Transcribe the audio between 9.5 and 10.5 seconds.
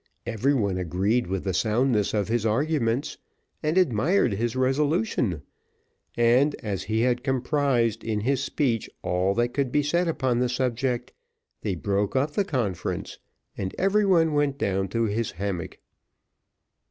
could be said upon the